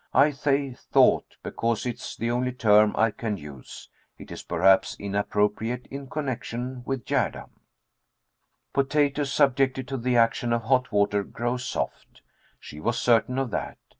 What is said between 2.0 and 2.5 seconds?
the